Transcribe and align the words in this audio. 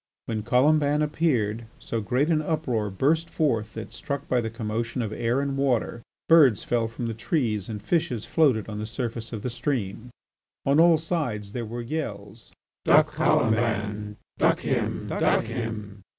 When 0.25 0.41
Colomban 0.41 1.03
appeared, 1.03 1.65
so 1.77 2.01
great 2.01 2.31
an 2.31 2.41
uproar 2.41 2.89
burst 2.89 3.29
forth 3.29 3.75
that, 3.75 3.93
struck 3.93 4.27
by 4.27 4.41
the 4.41 4.49
commotion 4.49 4.99
of 5.03 5.13
air 5.13 5.41
and 5.41 5.55
water, 5.55 6.01
birds 6.27 6.63
fell 6.63 6.87
from 6.87 7.05
the 7.05 7.13
trees 7.13 7.69
and 7.69 7.79
fishes 7.79 8.25
floated 8.25 8.67
on 8.67 8.79
the 8.79 8.87
surface 8.87 9.31
of 9.31 9.43
the 9.43 9.51
stream. 9.51 10.09
On 10.65 10.79
all 10.79 10.97
sides 10.97 11.51
there 11.53 11.67
were 11.67 11.83
yells: 11.83 12.51
"Duck 12.83 13.11
Colomban, 13.13 14.15
duck 14.39 14.61
him, 14.61 15.05
duck 15.07 15.43
him!" 15.43 16.01